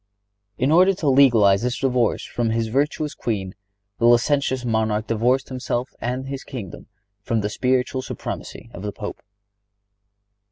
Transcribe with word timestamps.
In 0.57 0.71
order 0.71 0.95
to 0.95 1.09
legalize 1.09 1.61
his 1.61 1.77
divorce 1.77 2.25
from 2.25 2.49
his 2.49 2.69
virtuous 2.69 3.13
queen 3.13 3.53
the 3.99 4.07
licentious 4.07 4.65
monarch 4.65 5.05
divorced 5.05 5.49
himself 5.49 5.93
and 6.01 6.27
his 6.27 6.43
kingdom 6.43 6.87
from 7.21 7.41
the 7.41 7.49
spiritual 7.51 8.01
supremacy 8.01 8.71
of 8.73 8.81
the 8.81 8.91
Pope. 8.91 9.21